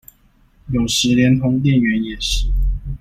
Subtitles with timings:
[0.71, 2.47] 有時連同店員也是